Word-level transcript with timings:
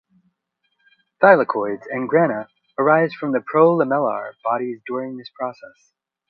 Thylakoids 1.21 1.83
and 1.91 2.09
grana 2.09 2.47
arise 2.75 3.13
from 3.13 3.33
the 3.33 3.39
prolamellar 3.53 4.31
bodies 4.43 4.81
during 4.87 5.17
this 5.17 5.29
process. 5.37 5.93